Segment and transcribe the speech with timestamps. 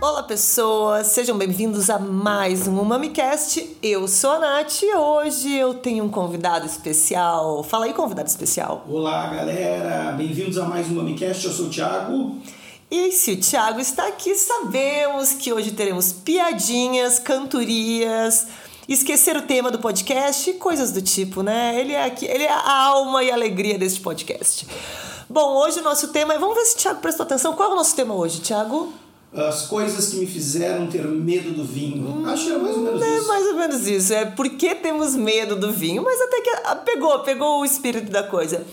[0.00, 3.78] Olá pessoas, sejam bem-vindos a mais um MamiCast.
[3.82, 7.64] Eu sou a Nath e hoje eu tenho um convidado especial.
[7.64, 8.86] Fala aí, convidado especial.
[8.88, 11.46] Olá galera, bem-vindos a mais um MamiCast.
[11.46, 12.36] Eu sou o Thiago.
[12.88, 18.46] E se o Thiago está aqui, sabemos que hoje teremos piadinhas, cantorias,
[18.88, 21.78] esquecer o tema do podcast e coisas do tipo, né?
[21.80, 24.66] Ele é, aqui, ele é a alma e a alegria deste podcast.
[25.28, 26.38] Bom, hoje o nosso tema é.
[26.38, 27.54] Vamos ver se o Thiago prestou atenção.
[27.54, 28.92] Qual é o nosso tema hoje, Thiago?
[29.34, 32.06] As coisas que me fizeram ter medo do vinho.
[32.08, 33.28] Hum, Acho que é mais ou menos é isso.
[33.28, 34.14] mais ou menos isso.
[34.14, 36.50] É por que temos medo do vinho, mas até que
[36.84, 38.64] pegou, pegou o espírito da coisa.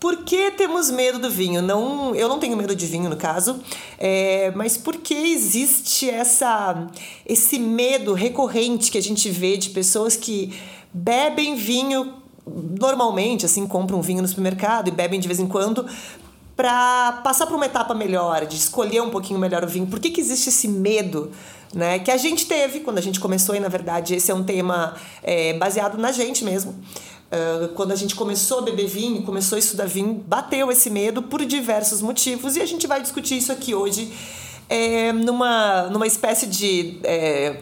[0.00, 1.60] Por que temos medo do vinho?
[1.60, 3.60] Não, eu não tenho medo de vinho no caso,
[3.98, 6.86] é, mas por que existe essa,
[7.26, 10.58] esse medo recorrente que a gente vê de pessoas que
[10.90, 12.14] bebem vinho
[12.80, 15.86] normalmente, assim, compram um vinho no supermercado e bebem de vez em quando
[16.56, 19.86] para passar para uma etapa melhor, de escolher um pouquinho melhor o vinho?
[19.86, 21.30] Por que, que existe esse medo?
[21.72, 24.42] Né, que a gente teve quando a gente começou, e na verdade esse é um
[24.42, 26.74] tema é, baseado na gente mesmo.
[27.30, 31.22] Uh, quando a gente começou a beber vinho, começou a estudar vinho, bateu esse medo
[31.22, 34.12] por diversos motivos e a gente vai discutir isso aqui hoje
[34.68, 37.56] é, numa, numa espécie de é,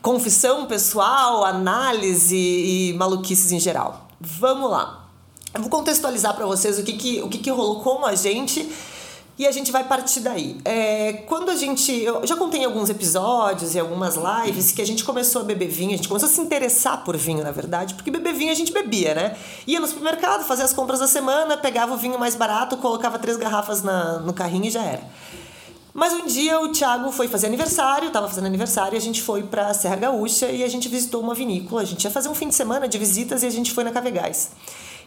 [0.00, 4.08] confissão pessoal, análise e maluquices em geral.
[4.20, 5.08] Vamos lá.
[5.54, 8.68] Eu vou contextualizar para vocês o que, que, o que, que rolou com a gente
[9.38, 10.58] e a gente vai partir daí.
[10.64, 11.92] É, quando a gente.
[11.92, 15.68] Eu já contei em alguns episódios e algumas lives que a gente começou a beber
[15.68, 18.54] vinho, a gente começou a se interessar por vinho, na verdade, porque beber vinho a
[18.54, 19.36] gente bebia, né?
[19.66, 23.36] Ia no supermercado, fazia as compras da semana, pegava o vinho mais barato, colocava três
[23.36, 25.02] garrafas na, no carrinho e já era.
[25.94, 29.42] Mas um dia o Thiago foi fazer aniversário, tava fazendo aniversário, e a gente foi
[29.42, 31.82] pra Serra Gaúcha e a gente visitou uma vinícola.
[31.82, 33.90] A gente ia fazer um fim de semana de visitas e a gente foi na
[33.90, 34.52] Cavegás.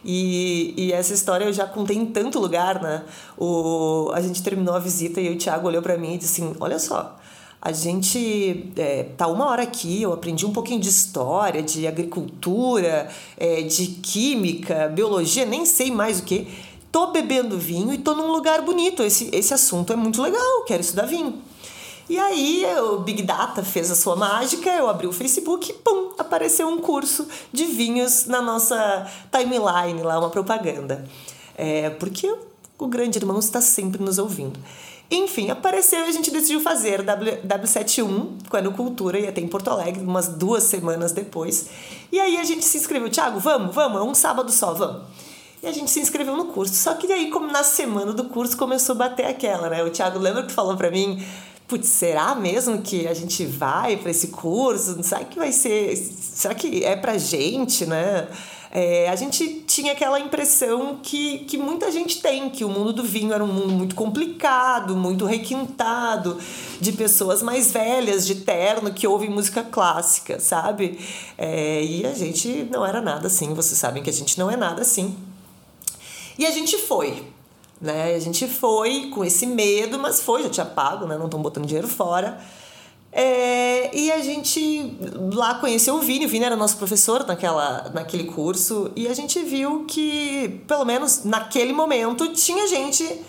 [0.08, 3.02] E, e essa história eu já contei em tanto lugar, né?
[3.36, 6.54] O, a gente terminou a visita e o Thiago olhou para mim e disse assim:
[6.60, 7.18] Olha só,
[7.60, 13.08] a gente é, tá uma hora aqui, eu aprendi um pouquinho de história, de agricultura,
[13.36, 16.46] é, de química, biologia, nem sei mais o que.
[16.92, 19.02] Tô bebendo vinho e tô num lugar bonito.
[19.02, 21.42] Esse, esse assunto é muito legal, quero estudar vinho.
[22.08, 26.12] E aí o Big Data fez a sua mágica, eu abri o Facebook e pum,
[26.16, 31.04] apareceu um curso de vinhos na nossa timeline lá, uma propaganda.
[31.56, 32.32] É, porque
[32.78, 34.58] o grande irmão está sempre nos ouvindo.
[35.10, 39.68] Enfim, apareceu e a gente decidiu fazer w, W71 quando Cultura ia ter em Porto
[39.68, 41.68] Alegre, umas duas semanas depois.
[42.10, 45.02] E aí a gente se inscreveu, Thiago, vamos, vamos, é um sábado só, vamos.
[45.62, 46.74] E a gente se inscreveu no curso.
[46.74, 49.82] Só que daí, como na semana do curso, começou a bater aquela, né?
[49.82, 51.24] O Thiago lembra que falou para mim,
[51.66, 55.02] putz, será mesmo que a gente vai para esse curso?
[55.02, 55.96] Será que vai ser.
[55.96, 58.28] Será que é pra gente, né?
[58.70, 63.02] É, a gente tinha aquela impressão que, que muita gente tem, que o mundo do
[63.02, 66.38] vinho era um mundo muito complicado, muito requintado,
[66.78, 70.98] de pessoas mais velhas, de terno, que ouvem música clássica, sabe?
[71.38, 74.56] É, e a gente não era nada assim, vocês sabem que a gente não é
[74.56, 75.16] nada assim.
[76.38, 77.24] E a gente foi,
[77.80, 78.14] né?
[78.14, 81.16] A gente foi com esse medo, mas foi, já tinha pago, né?
[81.16, 82.38] Não estão botando dinheiro fora.
[83.12, 84.94] É, e a gente
[85.32, 89.42] lá conheceu o Vini, o Vini era nosso professor naquela, naquele curso, e a gente
[89.42, 93.22] viu que, pelo menos naquele momento, tinha gente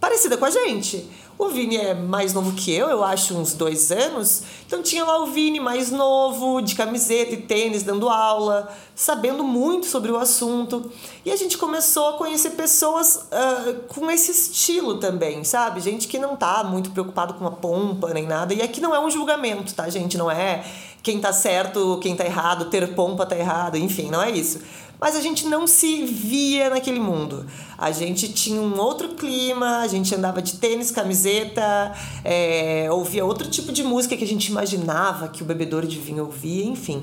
[0.00, 1.06] parecida com a gente.
[1.40, 4.42] O Vini é mais novo que eu, eu acho uns dois anos.
[4.66, 9.86] Então tinha lá o Vini mais novo, de camiseta e tênis, dando aula, sabendo muito
[9.86, 10.92] sobre o assunto.
[11.24, 15.80] E a gente começou a conhecer pessoas uh, com esse estilo também, sabe?
[15.80, 18.52] Gente que não tá muito preocupado com a pompa nem nada.
[18.52, 20.18] E aqui não é um julgamento, tá, gente?
[20.18, 20.62] Não é
[21.02, 24.60] quem tá certo, quem tá errado, ter pompa tá errado, enfim, não é isso
[25.00, 27.46] mas a gente não se via naquele mundo.
[27.78, 33.48] A gente tinha um outro clima, a gente andava de tênis, camiseta, é, ouvia outro
[33.48, 37.02] tipo de música que a gente imaginava que o bebedor de vinho ouvia, enfim.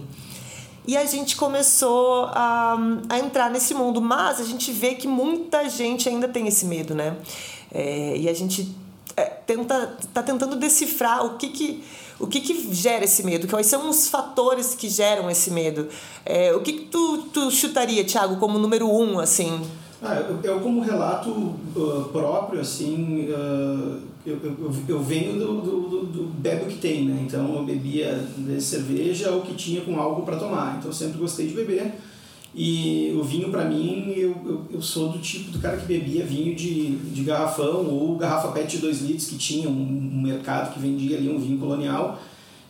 [0.85, 2.77] E a gente começou a,
[3.09, 6.95] a entrar nesse mundo, mas a gente vê que muita gente ainda tem esse medo,
[6.95, 7.17] né?
[7.73, 8.73] É, e a gente
[9.47, 11.83] tenta, tá tentando decifrar o que que
[12.19, 13.47] o que, que gera esse medo?
[13.47, 15.87] Quais são os fatores que geram esse medo?
[16.25, 19.61] É, o que, que tu, tu chutaria, Thiago, como número um, assim?
[20.01, 26.05] Ah, eu, eu como relato uh, próprio, assim, uh, eu, eu, eu, venho do, do,
[26.05, 27.23] do, bebo que tem, né?
[27.27, 28.19] Então eu bebia
[28.59, 30.77] cerveja ou que tinha com algo para tomar.
[30.77, 31.93] Então eu sempre gostei de beber.
[32.59, 36.25] E o vinho, para mim, eu, eu, eu, sou do tipo do cara que bebia
[36.25, 40.73] vinho de, de garrafão ou garrafa PET de 2 litros, que tinha um, um, mercado
[40.73, 42.19] que vendia ali um vinho colonial.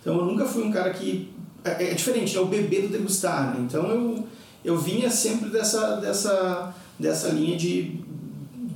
[0.02, 1.30] Então eu nunca fui um cara que.
[1.64, 3.66] É, é diferente, é o beber do degustar, né?
[3.66, 4.28] Então eu,
[4.66, 7.96] eu vinha sempre dessa, dessa, dessa linha de,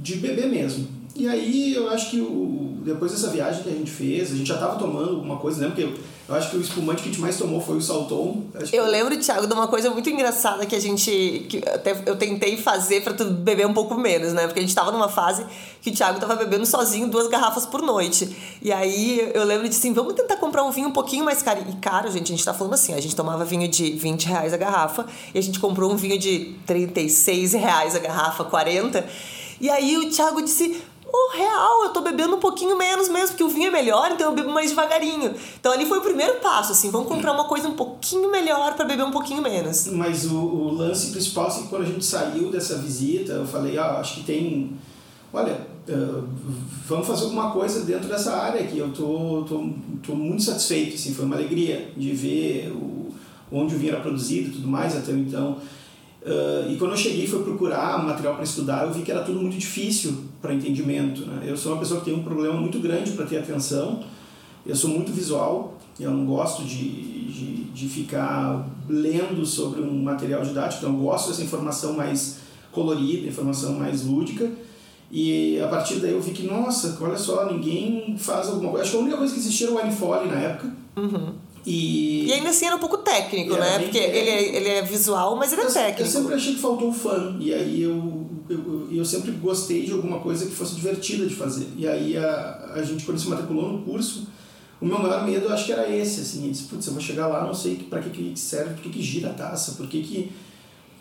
[0.01, 0.87] de beber mesmo.
[1.13, 4.47] E aí eu acho que o, depois dessa viagem que a gente fez, a gente
[4.47, 5.67] já estava tomando alguma coisa, né?
[5.67, 5.93] Porque
[6.31, 8.43] eu acho que o espumante que a gente mais tomou foi o Salton.
[8.71, 11.45] Eu lembro, Thiago, de uma coisa muito engraçada que a gente.
[11.49, 14.47] Que até eu tentei fazer para tu beber um pouco menos, né?
[14.47, 15.45] Porque a gente tava numa fase
[15.81, 18.33] que o Thiago tava bebendo sozinho duas garrafas por noite.
[18.61, 21.65] E aí eu lembro de assim: vamos tentar comprar um vinho um pouquinho mais caro.
[21.67, 24.53] E caro, gente, a gente tá falando assim: a gente tomava vinho de 20 reais
[24.53, 25.05] a garrafa
[25.35, 29.05] e a gente comprou um vinho de 36 reais a garrafa, 40.
[29.59, 30.81] E aí o Thiago disse:
[31.13, 34.29] oh, real, eu tô bebendo um pouquinho menos mesmo, porque o vinho é melhor, então
[34.29, 35.33] eu bebo mais devagarinho.
[35.59, 38.85] Então ali foi o primeiro passo, assim, vamos comprar uma coisa um pouquinho melhor para
[38.85, 39.87] beber um pouquinho menos.
[39.87, 43.99] Mas o, o lance principal, assim, quando a gente saiu dessa visita, eu falei, ah,
[43.99, 44.71] acho que tem.
[45.33, 46.27] Olha, uh,
[46.85, 48.77] vamos fazer alguma coisa dentro dessa área aqui.
[48.77, 49.69] Eu tô, tô,
[50.05, 53.13] tô muito satisfeito, assim, foi uma alegria de ver o,
[53.51, 55.57] onde o vinho era produzido e tudo mais até então.
[56.23, 59.39] Uh, e quando eu cheguei fui procurar material para estudar, eu vi que era tudo
[59.39, 61.25] muito difícil para entendimento.
[61.25, 61.45] Né?
[61.47, 64.03] Eu sou uma pessoa que tem um problema muito grande para ter atenção,
[64.65, 70.43] eu sou muito visual, eu não gosto de, de, de ficar lendo sobre um material
[70.43, 72.39] didático, então eu gosto dessa informação mais
[72.71, 74.49] colorida, informação mais lúdica.
[75.11, 78.83] E a partir daí eu vi que, nossa, olha só, ninguém faz alguma coisa.
[78.83, 80.73] Acho que a única coisa que existia era o Wine na época.
[80.95, 81.33] Uhum.
[81.65, 82.27] E...
[82.27, 83.79] e ainda assim era um pouco técnico, né?
[83.79, 86.01] Porque ele é, ele é visual, mas ele é eu, técnico.
[86.01, 87.35] Eu sempre achei que faltou o fã.
[87.39, 91.67] E aí eu, eu, eu sempre gostei de alguma coisa que fosse divertida de fazer.
[91.77, 94.27] E aí a, a gente, quando se matriculou no curso,
[94.79, 96.45] o meu maior medo eu acho que era esse, assim.
[96.45, 98.89] Eu disse, putz, eu vou chegar lá, não sei para que, que serve, por que,
[98.89, 100.31] que gira a taça, por que que...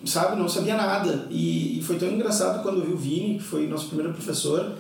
[0.04, 1.26] Sabe, não sabia nada.
[1.30, 4.74] E, e foi tão engraçado quando eu vi o Vini, que foi nosso primeiro professor,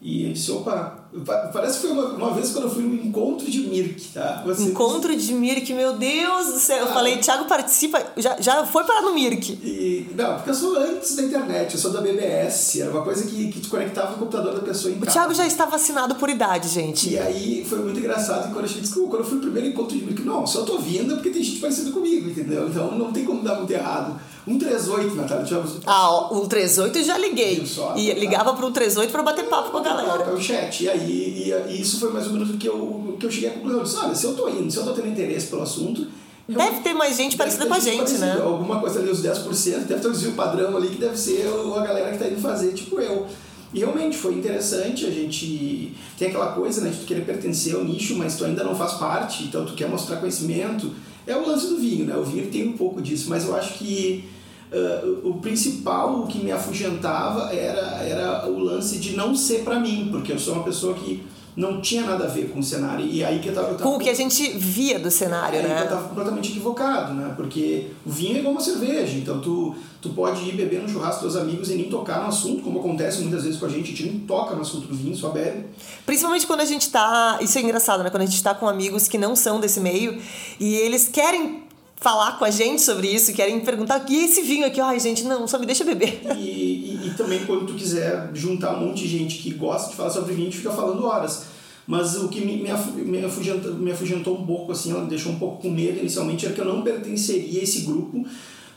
[0.00, 1.07] e ele disse, opa,
[1.52, 4.42] parece que foi uma, uma vez quando eu fui num encontro de Mirk, tá?
[4.44, 5.28] Você encontro disse...
[5.28, 6.76] de Mirk, meu Deus do céu.
[6.78, 9.52] Ah, eu falei, Thiago participa, já, já foi parar no Mirk.
[9.52, 13.24] E, não, porque eu sou antes da internet, eu sou da BBS, era uma coisa
[13.26, 15.10] que, que te conectava no computador da pessoa em casa.
[15.10, 17.10] O Thiago já estava assinado por idade, gente.
[17.10, 20.04] E aí foi muito engraçado quando eu, disse, quando eu fui no primeiro encontro de
[20.04, 22.68] Mirk, não, só tô vindo porque tem gente parecida comigo, entendeu?
[22.68, 24.18] Então não tem como dar muito errado.
[24.48, 25.44] 138, Natália.
[25.44, 25.62] Tinha...
[25.86, 27.66] Ah, o 138 já liguei.
[27.66, 30.24] Só, e tá, ligava para o 138 para bater papo com a galera.
[30.24, 30.84] É o chat.
[30.84, 33.50] E aí e, e, isso foi mais ou menos o que eu, que eu cheguei
[33.50, 33.78] à conclusão.
[33.78, 36.06] Eu disse, olha, se eu tô indo, se eu tô tendo interesse pelo assunto.
[36.48, 38.34] Deve ter mais gente parecida com a gente, parecida.
[38.34, 38.40] né?
[38.40, 41.80] Alguma coisa ali, os 10%, deve ter um desvio padrão ali que deve ser a
[41.80, 43.26] galera que tá indo fazer, tipo eu.
[43.72, 47.84] E realmente foi interessante, a gente tem aquela coisa né, de tu querer pertencer ao
[47.84, 50.90] nicho, mas tu ainda não faz parte, então tu quer mostrar conhecimento.
[51.26, 52.16] É o lance do vinho, né?
[52.16, 54.24] O vinho tem um pouco disso, mas eu acho que
[54.72, 59.78] uh, o principal, o que me afugentava era, era o lance de não ser para
[59.78, 61.22] mim, porque eu sou uma pessoa que
[61.58, 63.04] não tinha nada a ver com o cenário.
[63.04, 63.70] E aí que eu tava.
[63.70, 65.82] Eu tava com o que a gente via do cenário, é, né?
[65.82, 67.34] Eu tava completamente equivocado, né?
[67.36, 69.18] Porque o vinho é igual uma cerveja.
[69.18, 72.62] Então tu, tu pode ir beber no churrasco dos amigos e nem tocar no assunto,
[72.62, 73.82] como acontece muitas vezes com a gente.
[73.82, 75.64] A gente nem toca no assunto do vinho, só bebe.
[76.06, 77.40] Principalmente quando a gente tá.
[77.40, 78.10] Isso é engraçado, né?
[78.10, 80.16] Quando a gente tá com amigos que não são desse meio
[80.60, 81.64] e eles querem
[82.00, 85.46] falar com a gente sobre isso, querem perguntar e esse vinho aqui, ai gente, não,
[85.46, 86.20] só me deixa beber.
[86.36, 89.96] E, e, e, também quando tu quiser juntar um monte de gente que gosta de
[89.96, 91.46] falar sobre vinho, a gente fica falando horas.
[91.86, 95.38] Mas o que me, me, afugentou, me afugentou um pouco, assim, ela me deixou um
[95.38, 98.26] pouco com medo inicialmente, era que eu não pertenceria a esse grupo,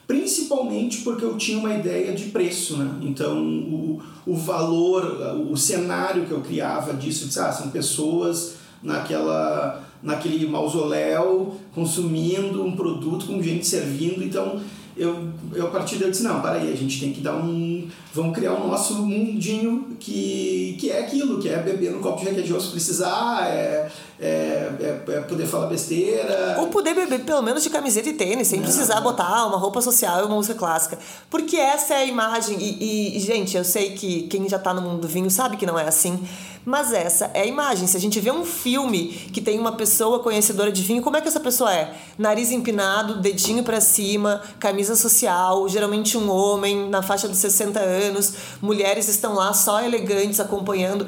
[0.07, 2.89] principalmente porque eu tinha uma ideia de preço, né?
[3.01, 5.03] Então, o, o valor,
[5.51, 12.75] o cenário que eu criava disso, disse, ah, são pessoas naquela naquele mausoléu consumindo um
[12.75, 14.23] produto com gente servindo.
[14.23, 14.61] Então,
[14.97, 17.35] eu, eu a partir daí eu disse, não, para aí, a gente tem que dar
[17.35, 17.87] um...
[18.13, 22.25] Vamos criar o nosso mundinho que, que é aquilo, que é beber no copo de
[22.29, 23.89] requeijão se precisar, é,
[24.21, 26.57] é, é, é, poder falar besteira.
[26.59, 30.21] Ou poder beber pelo menos de camiseta e tênis, sem precisar botar uma roupa social
[30.21, 30.99] e uma música clássica.
[31.27, 34.81] Porque essa é a imagem, e, e, gente, eu sei que quem já tá no
[34.81, 36.23] mundo do vinho sabe que não é assim,
[36.63, 37.87] mas essa é a imagem.
[37.87, 41.21] Se a gente vê um filme que tem uma pessoa conhecedora de vinho, como é
[41.21, 41.91] que essa pessoa é?
[42.15, 48.33] Nariz empinado, dedinho para cima, camisa social, geralmente um homem na faixa dos 60 anos,
[48.61, 51.07] mulheres estão lá só elegantes acompanhando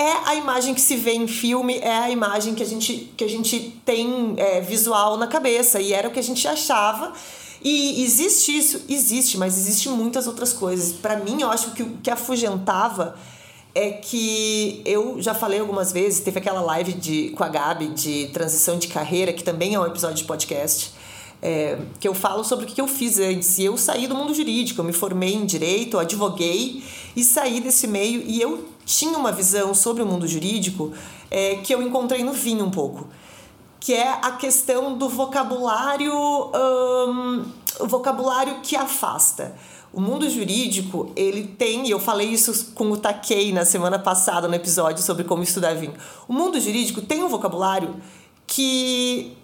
[0.00, 3.22] é a imagem que se vê em filme, é a imagem que a gente, que
[3.22, 5.78] a gente tem é, visual na cabeça.
[5.78, 7.12] E era o que a gente achava.
[7.62, 8.82] E existe isso?
[8.88, 10.92] Existe, mas existe muitas outras coisas.
[10.92, 13.14] Para mim, eu acho que o que afugentava
[13.74, 18.30] é que eu já falei algumas vezes, teve aquela live de, com a Gabi de
[18.32, 20.94] transição de carreira, que também é um episódio de podcast,
[21.42, 23.58] é, que eu falo sobre o que eu fiz antes.
[23.58, 26.82] E eu saí do mundo jurídico, eu me formei em direito, advoguei
[27.16, 28.22] e saí desse meio.
[28.26, 30.92] E eu tinha uma visão sobre o mundo jurídico
[31.30, 33.08] é, que eu encontrei no vinho um pouco,
[33.78, 36.12] que é a questão do vocabulário.
[36.14, 37.44] Hum,
[37.80, 39.54] vocabulário que afasta.
[39.92, 44.46] O mundo jurídico, ele tem, e eu falei isso com o Takei na semana passada
[44.46, 45.94] no episódio sobre como estudar vinho.
[46.28, 47.96] O mundo jurídico tem um vocabulário
[48.46, 49.36] que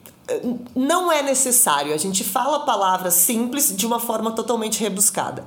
[0.74, 1.94] não é necessário.
[1.94, 5.44] A gente fala palavras simples de uma forma totalmente rebuscada.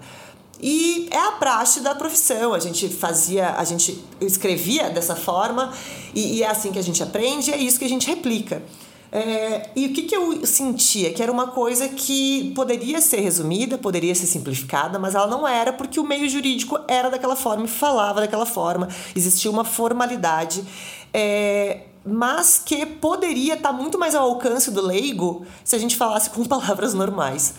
[0.62, 2.54] E é a praxe da profissão.
[2.54, 5.74] A gente fazia, a gente escrevia dessa forma
[6.14, 8.62] e, e é assim que a gente aprende, é isso que a gente replica.
[9.12, 11.12] É, e o que, que eu sentia?
[11.12, 15.74] Que era uma coisa que poderia ser resumida, poderia ser simplificada, mas ela não era
[15.74, 20.64] porque o meio jurídico era daquela forma e falava daquela forma, existia uma formalidade.
[21.12, 26.30] É, mas que poderia estar muito mais ao alcance do leigo se a gente falasse
[26.30, 27.54] com palavras normais.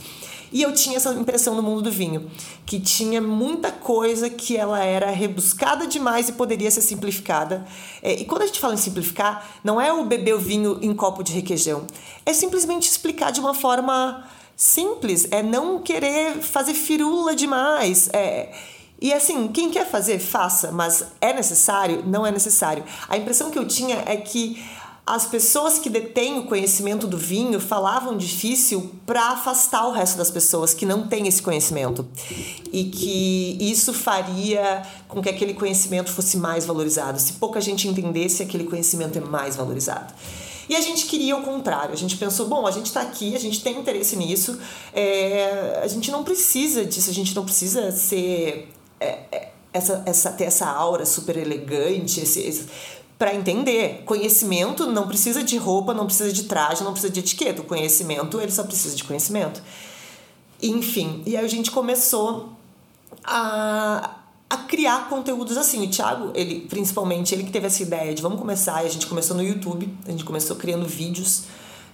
[0.53, 2.29] E eu tinha essa impressão no mundo do vinho,
[2.67, 7.65] que tinha muita coisa que ela era rebuscada demais e poderia ser simplificada.
[8.03, 10.93] É, e quando a gente fala em simplificar, não é o beber o vinho em
[10.93, 11.87] copo de requeijão,
[12.27, 14.25] é simplesmente explicar de uma forma
[14.57, 18.11] simples, é não querer fazer firula demais.
[18.13, 18.53] É,
[19.01, 22.05] e assim, quem quer fazer, faça, mas é necessário?
[22.07, 22.85] Não é necessário.
[23.09, 24.63] A impressão que eu tinha é que
[25.07, 30.31] as pessoas que detêm o conhecimento do vinho falavam difícil para afastar o resto das
[30.31, 32.07] pessoas que não têm esse conhecimento
[32.73, 37.19] e que isso faria com que aquele conhecimento fosse mais valorizado.
[37.19, 40.15] Se pouca gente entendesse, aquele conhecimento é mais valorizado.
[40.69, 41.93] E a gente queria o contrário.
[41.93, 44.57] A gente pensou, bom, a gente está aqui, a gente tem interesse nisso,
[44.93, 48.69] é, a gente não precisa disso, a gente não precisa ser
[49.73, 52.67] essa, essa, ter essa aura super elegante, esse, esse
[53.19, 54.03] para entender.
[54.07, 57.61] Conhecimento não precisa de roupa, não precisa de traje, não precisa de etiqueta.
[57.61, 59.63] O conhecimento, ele só precisa de conhecimento.
[60.63, 62.51] Enfim, e aí a gente começou
[63.23, 64.17] a,
[64.49, 65.85] a criar conteúdos assim.
[65.87, 69.07] O Thiago, ele, principalmente, ele que teve essa ideia de vamos começar, e a gente
[69.07, 71.45] começou no YouTube, a gente começou criando vídeos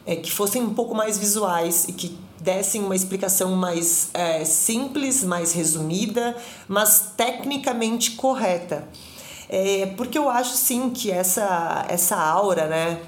[0.04, 2.16] é, que fossem um pouco mais visuais e que
[2.46, 6.36] dessem uma explicação mais é, simples, mais resumida,
[6.68, 8.86] mas tecnicamente correta.
[9.48, 13.00] É, porque eu acho sim que essa, essa aura, né,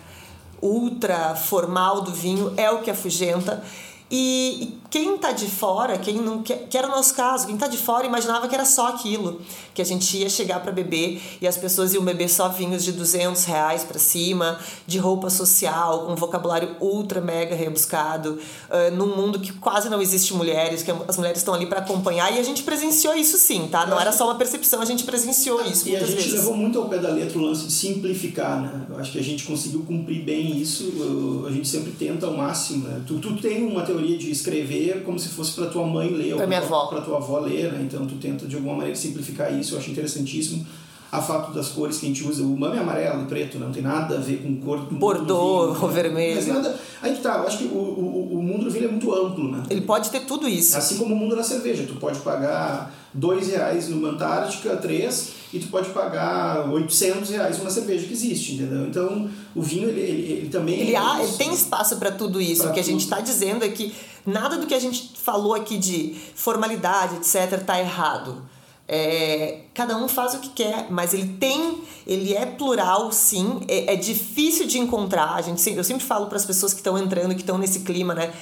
[0.60, 3.62] ultra formal do vinho é o que afugenta.
[4.10, 7.66] E, quem tá de fora, quem não que, que era o nosso caso, quem tá
[7.66, 9.40] de fora imaginava que era só aquilo,
[9.74, 12.92] que a gente ia chegar para beber e as pessoas iam beber só vinhos de
[12.92, 18.38] 200 reais para cima, de roupa social, com vocabulário ultra mega rebuscado,
[18.70, 22.34] uh, num mundo que quase não existe mulheres, que as mulheres estão ali para acompanhar
[22.34, 23.86] e a gente presenciou isso sim, tá?
[23.86, 26.14] Não era só uma percepção, a gente presenciou isso e muitas vezes.
[26.14, 26.32] E a gente vezes.
[26.32, 28.86] levou muito ao pé da letra o lance de simplificar, né?
[28.88, 32.88] Eu acho que a gente conseguiu cumprir bem isso, a gente sempre tenta ao máximo,
[32.88, 33.02] né?
[33.06, 36.34] Tu, tu tem uma teoria de escrever ler como se fosse para tua mãe ler
[36.34, 37.82] ou para tua, pra tua avó ler, né?
[37.82, 40.66] Então tu tenta de alguma maneira simplificar isso, eu acho interessantíssimo.
[41.10, 43.72] A fato das cores que a gente usa, o mame é amarelo e preto, não
[43.72, 46.36] tem nada a ver com cor do Bordeaux, vinho, ou vermelho.
[46.36, 46.78] Mas nada.
[47.00, 49.50] Aí que tá, eu acho que o, o, o mundo do vinho é muito amplo,
[49.50, 49.62] né?
[49.70, 50.76] Ele pode ter tudo isso.
[50.76, 51.86] Assim como o mundo da cerveja.
[51.88, 57.70] Tu pode pagar dois reais numa Antártica, três, e tu pode pagar 800 reais numa
[57.70, 58.86] cerveja que existe, entendeu?
[58.86, 60.80] Então, o vinho, ele, ele, ele também...
[60.80, 62.62] Ele, há, ele tem espaço para tudo isso.
[62.62, 62.88] Pra o que tudo.
[62.88, 63.94] a gente está dizendo é que
[64.26, 68.42] nada do que a gente falou aqui de formalidade, etc., tá errado.
[68.90, 73.60] É, cada um faz o que quer, mas ele tem, ele é plural, sim.
[73.68, 75.34] É, é difícil de encontrar.
[75.34, 78.14] A gente, eu sempre falo para as pessoas que estão entrando, que estão nesse clima,
[78.14, 78.32] né?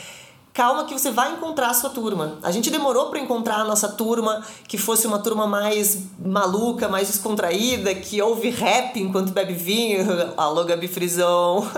[0.56, 2.38] Calma que você vai encontrar a sua turma.
[2.42, 7.08] A gente demorou para encontrar a nossa turma, que fosse uma turma mais maluca, mais
[7.08, 10.06] descontraída, que ouve rap enquanto bebe vinho.
[10.34, 11.68] Alô, Gabi Frison.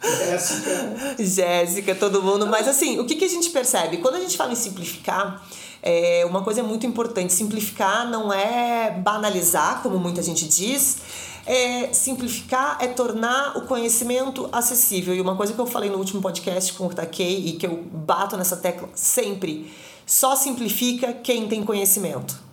[0.00, 1.16] Jéssica.
[1.18, 2.46] Jéssica, todo mundo.
[2.46, 3.96] Mas assim, o que, que a gente percebe?
[3.96, 5.42] Quando a gente fala em simplificar,
[5.82, 10.98] é, uma coisa muito importante: simplificar não é banalizar, como muita gente diz.
[11.46, 15.14] É, simplificar é tornar o conhecimento acessível.
[15.14, 17.84] E uma coisa que eu falei no último podcast com o Takei e que eu
[17.90, 19.72] bato nessa tecla sempre:
[20.04, 22.47] só simplifica quem tem conhecimento.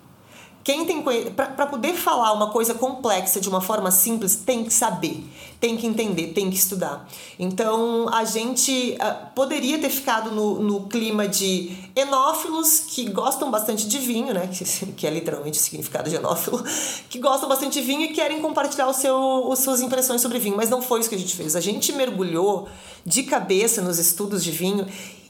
[0.66, 1.00] Quem tem
[1.36, 5.24] para poder falar uma coisa complexa de uma forma simples, tem que saber,
[5.60, 7.08] tem que entender, tem que estudar.
[7.38, 13.88] Então a gente uh, poderia ter ficado no, no clima de enófilos que gostam bastante
[13.88, 14.48] de vinho, né?
[14.48, 14.66] Que,
[14.98, 16.64] que é literalmente o significado de enófilo,
[17.12, 20.58] que gostam bastante de vinho e querem compartilhar o seu, as suas impressões sobre vinho.
[20.58, 21.56] Mas não foi isso que a gente fez.
[21.56, 22.68] A gente mergulhou
[23.06, 24.88] de cabeça nos estudos de vinho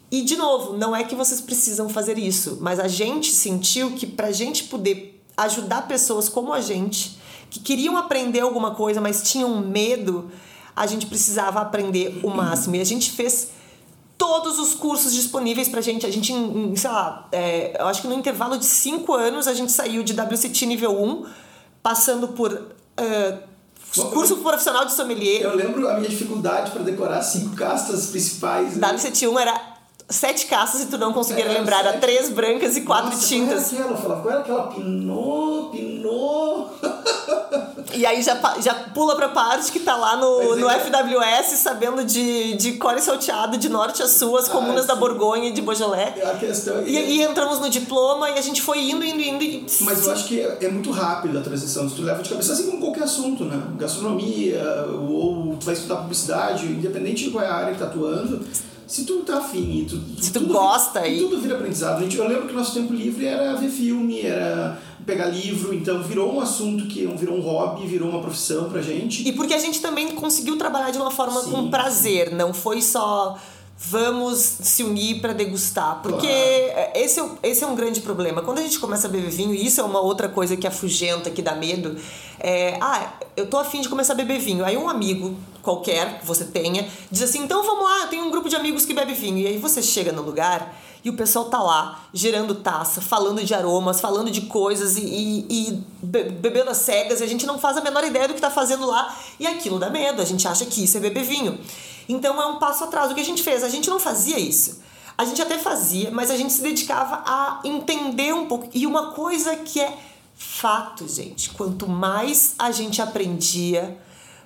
[0.09, 4.07] e, de novo, não é que vocês precisam fazer isso, mas a gente sentiu que
[4.07, 7.17] para a gente poder ajudar pessoas como a gente,
[7.49, 10.31] que queriam aprender alguma coisa, mas tinham medo,
[10.75, 12.75] a gente precisava aprender o máximo.
[12.75, 13.49] E a gente fez
[14.17, 16.05] todos os cursos disponíveis pra gente.
[16.05, 19.53] A gente, em, sei lá, é, eu acho que no intervalo de cinco anos a
[19.53, 21.25] gente saiu de WCT nível 1,
[21.81, 22.51] passando por.
[22.51, 23.55] Uh,
[24.11, 25.41] curso profissional de sommelier.
[25.41, 28.75] Eu lembro a minha dificuldade para decorar cinco castas principais.
[28.75, 28.87] Né?
[28.87, 29.74] WCT1 era
[30.09, 31.79] sete caças e tu não conseguir É, lembrar.
[31.85, 33.69] Era três brancas e quatro Nossa, tintas.
[33.69, 33.97] Qual era aquela?
[33.97, 34.67] Eu falava, qual era aquela?
[34.67, 36.69] Pinot, Pinot.
[37.93, 40.79] E aí já, já pula pra parte que tá lá no, Mas é no que-
[40.91, 44.95] FWS, sabendo de, de core salteado, de norte a sul, as Ah, comunas da.
[44.95, 46.13] Borgonha e de Beaujolais.
[46.23, 49.43] A questão é E, e entramos no diploma e a gente foi indo, indo, indo.
[49.43, 49.65] E...
[49.81, 51.87] Mas eu acho que é, é muito rápido a transição.
[51.89, 53.61] Se tu leva de cabeça, assim como qualquer assunto, né?
[53.77, 54.61] Gastronomia,
[55.09, 58.41] ou tu vai estudar publicidade, independente de qual é a área que tá atuando,
[58.87, 62.01] se tu tá afim e tu, Se tu tudo gosta vira, e- tudo vira aprendizado.
[62.01, 66.33] Gente, eu lembro que nosso tempo livre era ver filme, era pegar livro, então virou
[66.33, 69.27] um assunto que virou um hobby, virou uma profissão pra gente.
[69.27, 72.81] E porque a gente também conseguiu trabalhar de uma forma Sim, com prazer, não foi
[72.81, 73.37] só
[73.77, 75.99] vamos se unir para degustar.
[76.01, 76.91] Porque Claro.
[76.95, 78.41] esse, é, esse é um grande problema.
[78.41, 81.29] Quando a gente começa a beber vinho, e isso é uma outra coisa que afugenta,
[81.29, 81.95] que dá medo,
[82.39, 84.63] é, ah, eu tô afim de começar a beber vinho.
[84.65, 88.31] Aí um amigo qualquer que você tenha diz assim, então vamos lá, eu tenho um
[88.31, 89.39] grupo de amigos que bebe vinho.
[89.39, 93.53] E aí você chega no lugar e o pessoal tá lá, gerando taça, falando de
[93.53, 97.59] aromas, falando de coisas e, e, e be- bebendo as cegas, e a gente não
[97.59, 100.47] faz a menor ideia do que tá fazendo lá, e aquilo dá medo, a gente
[100.47, 101.59] acha que isso é beber vinho.
[102.07, 103.11] Então é um passo atrás.
[103.11, 103.63] O que a gente fez?
[103.63, 104.81] A gente não fazia isso.
[105.17, 108.69] A gente até fazia, mas a gente se dedicava a entender um pouco.
[108.73, 109.97] E uma coisa que é
[110.35, 113.97] fato, gente, quanto mais a gente aprendia,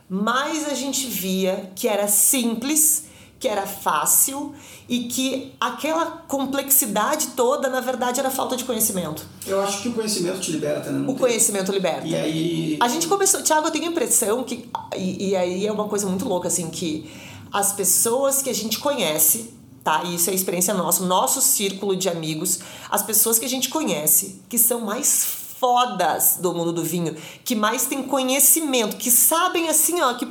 [0.07, 3.05] mais a gente via que era simples,
[3.39, 4.53] que era fácil
[4.87, 9.25] e que aquela complexidade toda, na verdade, era falta de conhecimento.
[9.47, 10.99] Eu acho que o conhecimento te liberta, né?
[10.99, 12.05] Não O tem- conhecimento liberta.
[12.05, 12.77] E aí.
[12.79, 14.69] A gente começou, Thiago, eu tenho a impressão que.
[14.95, 17.09] E, e aí é uma coisa muito louca, assim, que
[17.51, 19.53] as pessoas que a gente conhece,
[19.83, 20.03] tá?
[20.03, 24.41] E isso é experiência nossa, nosso círculo de amigos, as pessoas que a gente conhece,
[24.49, 25.23] que são mais
[25.59, 30.27] fodas do mundo do vinho, que mais têm conhecimento, que sabem assim, ó, que.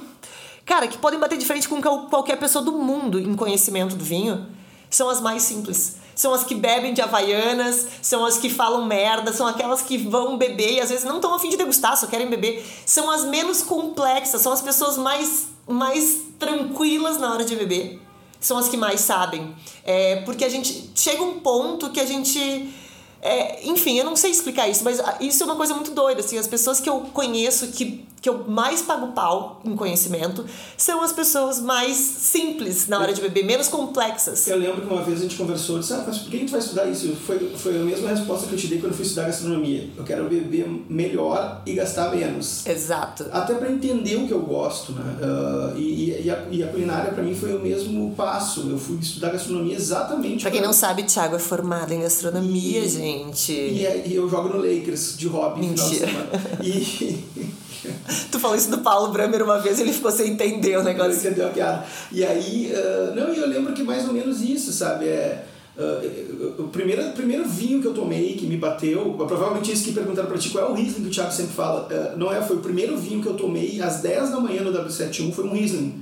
[0.65, 4.05] Cara, que podem bater de frente com qual- qualquer pessoa do mundo em conhecimento do
[4.05, 4.47] vinho,
[4.91, 5.97] são as mais simples.
[6.15, 10.37] São as que bebem de havaianas, são as que falam merda, são aquelas que vão
[10.37, 12.67] beber e às vezes não estão a fim de degustar, só querem beber.
[12.85, 18.01] São as menos complexas, são as pessoas mais, mais tranquilas na hora de beber.
[18.41, 19.55] São as que mais sabem.
[19.85, 22.73] É, porque a gente chega um ponto que a gente.
[23.21, 26.21] É, enfim, eu não sei explicar isso, mas ah, isso é uma coisa muito doida.
[26.21, 30.45] Assim, as pessoas que eu conheço que, que eu mais pago pau em conhecimento
[30.77, 34.47] são as pessoas mais simples na hora de beber, menos complexas.
[34.47, 36.41] Eu lembro que uma vez a gente conversou e disse, ah, mas por que a
[36.41, 37.13] gente vai estudar isso?
[37.27, 39.91] Foi, foi a mesma resposta que eu te dei quando eu fui estudar gastronomia.
[39.97, 42.65] Eu quero beber melhor e gastar menos.
[42.67, 43.27] Exato.
[43.33, 45.17] Até para entender o que eu gosto, né?
[45.23, 48.69] Ah, e, e, a, e a culinária para mim foi o mesmo passo.
[48.71, 52.89] Eu fui estudar gastronomia exatamente Pra quem não sabe, Thiago é formado em gastronomia, E-
[52.89, 53.08] gente.
[53.53, 56.09] E, e eu jogo no Lakers de hobby Mentira.
[56.63, 57.25] E
[58.31, 61.19] Tu falou isso do Paulo Bramer uma vez ele ficou sem entender o negócio.
[61.19, 61.85] entendeu a piada.
[62.11, 65.07] E aí, ah, não, e eu lembro que mais ou menos isso, sabe?
[65.07, 65.45] É,
[65.79, 66.03] ah,
[66.59, 70.29] o primeiro, o primeiro vinho que eu tomei, que me bateu, provavelmente isso que perguntaram
[70.29, 71.87] pra ti, qual é o Riesling que o Thiago sempre fala?
[71.89, 74.73] Ah, não é, foi o primeiro vinho que eu tomei às 10 da manhã no
[74.73, 75.95] W71, foi um Riesling.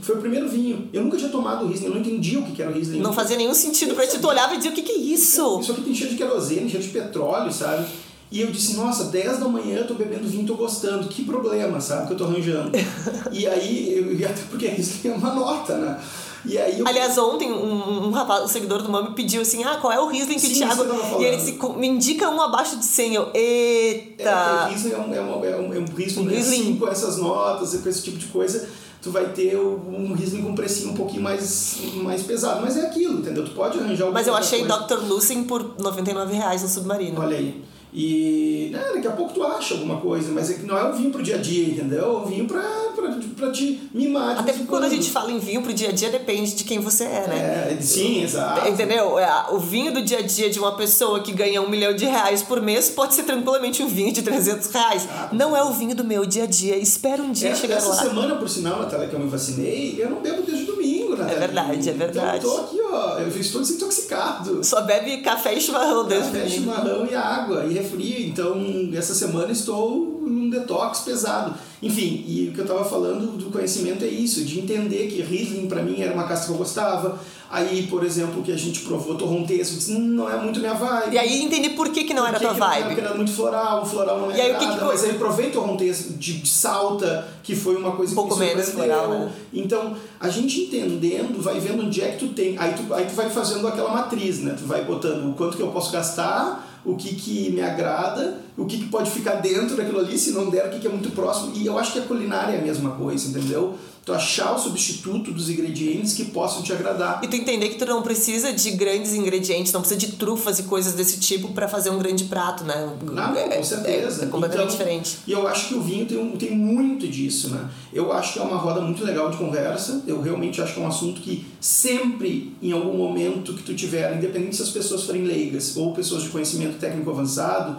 [0.00, 0.88] Foi o primeiro vinho.
[0.92, 3.00] Eu nunca tinha tomado o Riesling, eu não entendia o que era o Riesling.
[3.00, 4.18] Não fazia nenhum sentido pra ti.
[4.18, 5.58] Tu olhava e dizia: o que, que é isso?
[5.60, 7.84] Isso aqui tem cheiro de querosene, cheiro de petróleo, sabe?
[8.30, 11.80] E eu disse, nossa, 10 da manhã eu tô bebendo vinho, tô gostando, que problema,
[11.80, 12.72] sabe, que eu tô arranjando.
[13.30, 15.98] e aí, eu, e até porque isso é uma nota, né?
[16.46, 19.76] E aí eu, Aliás, ontem um, um rapaz, um seguidor do Mami pediu assim: ah,
[19.80, 20.84] qual é o Riesling que o Thiago.
[21.20, 23.14] E ele disse: "Co- me indica um abaixo de 100.
[23.14, 24.64] Eu, é, eita!
[24.66, 26.60] o Riesling é um, é um, é um, é um Riesling, Um né, Riesling.
[26.60, 28.68] assim, com essas notas, e com esse tipo de coisa,
[29.02, 32.60] tu vai ter um Riesling com um precinho um pouquinho mais, mais pesado.
[32.62, 33.44] Mas é aquilo, entendeu?
[33.44, 34.86] Tu pode arranjar Mas eu achei coisa.
[34.86, 34.98] Dr.
[35.06, 37.20] Lucien por 99 reais no Submarino.
[37.20, 37.62] Olha aí.
[37.98, 40.92] E né, daqui a pouco tu acha alguma coisa, mas é que não é um
[40.92, 42.04] vinho pro dia a dia, entendeu?
[42.04, 42.60] É um vinho pra,
[42.94, 44.34] pra, pra te mimar.
[44.34, 46.62] de Até porque quando a gente fala em vinho pro dia a dia, depende de
[46.64, 47.68] quem você é, né?
[47.72, 48.68] É, sim, exato.
[48.68, 49.18] Entendeu?
[49.18, 52.04] É, O vinho do dia a dia de uma pessoa que ganha um milhão de
[52.04, 55.08] reais por mês pode ser tranquilamente um vinho de 300 reais.
[55.10, 56.76] Ah, Não é o vinho do meu dia a dia.
[56.76, 57.94] Espero um dia Essa, chegar essa lá.
[57.94, 61.40] semana, por sinal, Natália, que eu me vacinei, eu não bebo desde domingo, Natália.
[61.40, 62.38] verdade, é verdade.
[62.38, 64.64] Então eu tô aqui, ó, eu estou desintoxicado.
[64.64, 68.28] Só bebe café e chimarrão desde Café, chimarrão e água e refri.
[68.28, 68.56] Então,
[68.94, 71.54] essa semana estou num detox pesado.
[71.82, 75.68] Enfim, e o que eu tava falando do conhecimento é isso, de entender que Riesling
[75.68, 77.18] pra mim era uma casca que eu gostava.
[77.48, 80.74] Aí, por exemplo, que a gente provou Torronteço, eu disse, "Hum, não é muito minha
[80.74, 81.14] vibe.
[81.14, 82.84] E aí entendi por que, que não era Por tua que que vibe.
[82.86, 85.04] Porque era muito floral, o floral não é E aí, o que nada, que- mas
[85.04, 88.70] aí provei Torronteso de, de salta, que foi uma coisa Um pouco que me menos
[88.70, 89.32] floral, né?
[89.52, 93.14] Então, a gente entendendo, vai vendo onde é que tu tem, aí tu, aí tu
[93.14, 94.54] vai fazendo aquela matriz, né?
[94.58, 98.64] Tu vai botando o quanto que eu posso gastar, o que que me agrada, o
[98.64, 101.10] que que pode ficar dentro daquilo ali, se não der, o que que é muito
[101.10, 101.52] próximo.
[101.54, 103.76] E eu acho que a culinária é a mesma coisa, entendeu?
[104.06, 107.18] tu achar o substituto dos ingredientes que possam te agradar.
[107.24, 110.62] E tu entender que tu não precisa de grandes ingredientes, não precisa de trufas e
[110.62, 112.96] coisas desse tipo para fazer um grande prato, né?
[113.02, 114.22] Não, com certeza.
[114.22, 115.18] É, é completamente então, diferente.
[115.26, 117.68] E eu acho que o vinho tem, tem muito disso, né?
[117.92, 120.00] Eu acho que é uma roda muito legal de conversa.
[120.06, 124.16] Eu realmente acho que é um assunto que sempre, em algum momento que tu tiver,
[124.16, 127.76] independente se as pessoas forem leigas ou pessoas de conhecimento técnico avançado,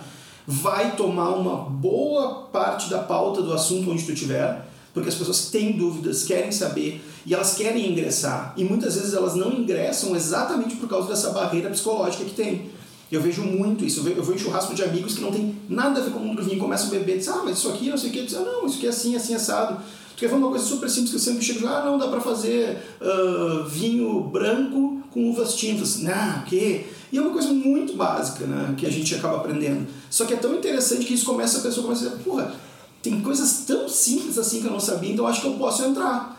[0.48, 4.66] vai tomar uma boa parte da pauta do assunto onde tu estiver
[4.98, 8.54] porque as pessoas têm dúvidas, querem saber e elas querem ingressar.
[8.58, 12.72] E muitas vezes elas não ingressam exatamente por causa dessa barreira psicológica que tem.
[13.12, 14.06] Eu vejo muito isso.
[14.08, 16.42] Eu vou em churrasco de amigos que não tem nada a ver com o mundo
[16.42, 18.24] do vinho, começam a beber e dizem, ah, mas isso aqui não sei o que.
[18.24, 19.78] Dizem, ah, não, isso aqui é assim, assim, assado.
[20.18, 22.76] Quer ver uma coisa super simples que eu sempre chego ah, não, dá pra fazer
[23.00, 26.00] uh, vinho branco com uvas tintas.
[26.00, 26.88] Não, o quê?
[27.12, 29.88] E é uma coisa muito básica, né, que a gente acaba aprendendo.
[30.10, 32.54] Só que é tão interessante que isso começa, a pessoa começa a dizer, porra,
[33.02, 36.37] tem coisas tão simples assim que eu não sabia, então acho que eu posso entrar.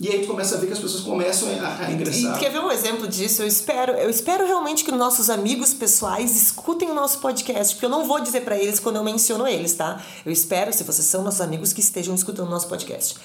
[0.00, 2.34] E aí tu começa a ver que as pessoas começam a, a ingressar.
[2.34, 3.42] E quer ver um exemplo disso?
[3.42, 7.90] Eu espero, eu espero realmente que nossos amigos pessoais escutem o nosso podcast, porque eu
[7.90, 10.02] não vou dizer para eles quando eu menciono eles, tá?
[10.24, 13.18] Eu espero, se vocês são nossos amigos, que estejam escutando o nosso podcast.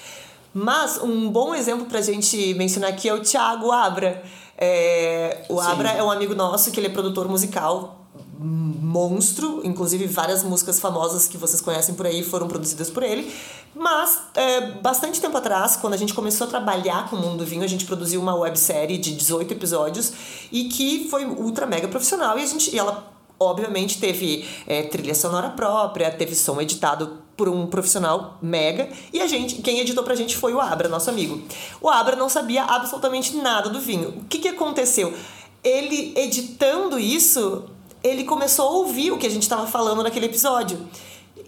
[0.52, 4.22] Mas um bom exemplo pra gente mencionar aqui é o Thiago Abra.
[4.58, 5.68] É, o Sim.
[5.70, 8.05] Abra é um amigo nosso que ele é produtor musical
[8.38, 13.32] monstro, inclusive várias músicas famosas que vocês conhecem por aí foram produzidas por ele.
[13.74, 17.44] Mas, é, bastante tempo atrás, quando a gente começou a trabalhar com o mundo do
[17.44, 20.12] vinho, a gente produziu uma websérie de 18 episódios
[20.50, 25.14] e que foi ultra mega profissional e, a gente, e ela obviamente teve é, trilha
[25.14, 30.14] sonora própria, teve som editado por um profissional mega e a gente, quem editou pra
[30.14, 31.42] gente foi o Abra, nosso amigo.
[31.80, 34.08] O Abra não sabia absolutamente nada do vinho.
[34.08, 35.12] O que que aconteceu?
[35.62, 37.64] Ele editando isso,
[38.06, 40.78] ele começou a ouvir o que a gente estava falando naquele episódio.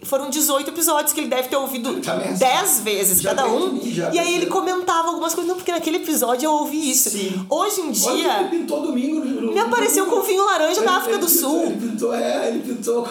[0.02, 2.00] Foram 18 episódios que ele deve ter ouvido
[2.38, 3.72] 10 vezes já cada um.
[3.72, 3.80] Mim,
[4.12, 5.48] e aí ele comentava algumas coisas.
[5.48, 7.10] Não, porque naquele episódio eu ouvi isso.
[7.10, 7.44] Sim.
[7.48, 8.40] Hoje em dia.
[8.40, 9.24] ele pintou domingo.
[9.24, 11.62] No, me apareceu com vinho laranja na África do Sul.
[11.62, 13.08] Ele pintou, é, ele pintou.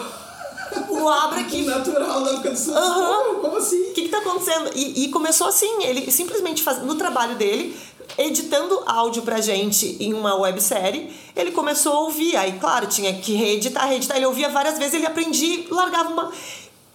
[0.88, 1.62] O Abra aqui.
[1.62, 2.74] Natural da África do Sul.
[2.74, 3.40] Uhum.
[3.40, 3.90] Como assim?
[3.90, 4.70] O que, que tá acontecendo?
[4.74, 7.76] E, e começou assim, ele simplesmente faz, no trabalho dele,
[8.16, 12.36] editando áudio pra gente em uma websérie, ele começou a ouvir.
[12.36, 14.16] Aí, claro, tinha que reeditar, reeditar.
[14.16, 16.32] Ele ouvia várias vezes, ele aprendia, largava uma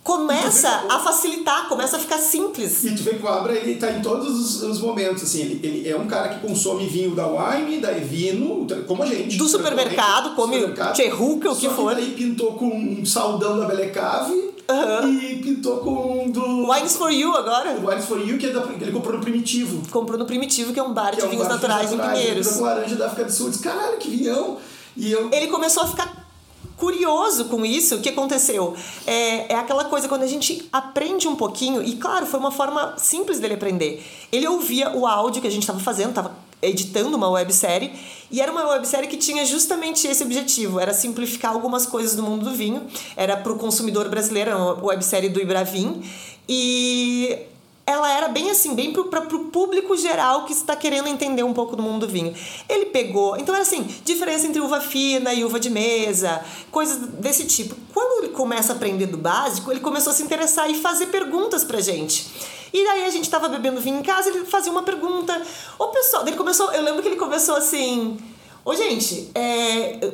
[0.04, 2.84] começa a facilitar, começa a ficar simples.
[2.84, 5.60] E tu vê que o Abra ele tá em todos os, os, momentos, assim, ele,
[5.64, 9.38] ele é um cara que consome vinho da Wine, da Evino, como a gente.
[9.38, 10.58] Do supermercado, come
[10.94, 11.96] Cherruca, o que for.
[11.96, 14.53] Daí pintou com um saldão da Belecave.
[14.70, 15.14] Uhum.
[15.14, 16.72] E pintou com do.
[16.72, 17.72] Wines for You agora?
[17.74, 19.82] Wines for You, que, é da, ele comprou no Primitivo.
[19.90, 22.20] Comprou no Primitivo, que é um bar que de é um vinhos bar naturais, naturais
[22.20, 22.48] em Pinheiros.
[22.48, 23.50] com laranja da África do Sul.
[23.50, 24.58] Diz, caralho, que vinhão!
[24.96, 25.30] E eu...
[25.32, 26.23] Ele começou a ficar
[26.78, 28.76] curioso com isso, o que aconteceu?
[29.06, 32.96] É, é aquela coisa quando a gente aprende um pouquinho, e claro, foi uma forma
[32.98, 34.04] simples dele aprender.
[34.32, 37.92] Ele ouvia o áudio que a gente estava fazendo, estava editando uma websérie,
[38.32, 42.46] e era uma websérie que tinha justamente esse objetivo, era simplificar algumas coisas do mundo
[42.46, 46.02] do vinho, era para o consumidor brasileiro, era uma websérie do Ibravin,
[46.48, 47.38] e
[47.86, 51.76] ela era bem assim, bem para o público geral que está querendo entender um pouco
[51.76, 52.34] do mundo do vinho.
[52.70, 57.46] Ele pegou, então era assim, diferença entre uva fina e uva de mesa, coisas desse
[57.46, 57.76] tipo.
[57.94, 61.64] Quando ele começa a aprender do básico, ele começou a se interessar e fazer perguntas
[61.66, 62.32] pra gente.
[62.74, 65.40] E daí a gente estava bebendo vinho em casa, ele fazia uma pergunta.
[65.78, 68.18] O pessoal, ele começou, eu lembro que ele começou assim:
[68.64, 70.12] "Ô gente, é,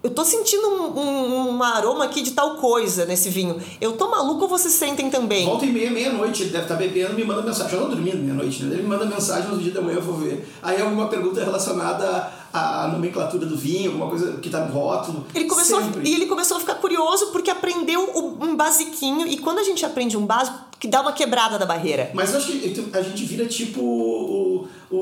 [0.00, 3.60] eu tô sentindo um, um, um, aroma aqui de tal coisa nesse vinho.
[3.80, 5.44] Eu tô maluco ou vocês sentem também?
[5.44, 7.74] Volta e meia, meia-noite, ele deve estar tá bebendo me manda mensagem.
[7.74, 8.74] Eu não dormindo meia-noite, né?
[8.74, 10.48] Ele me manda mensagem no dia da manhã, eu vou ver.
[10.62, 15.26] Aí alguma pergunta relacionada à nomenclatura do vinho, alguma coisa que tá no rótulo.
[15.34, 18.08] Ele começou, e ele começou a ficar curioso porque aprendeu
[18.40, 19.26] um basiquinho.
[19.26, 22.10] E quando a gente aprende um básico, que dá uma quebrada da barreira.
[22.14, 24.96] Mas eu acho que a gente vira tipo o, o,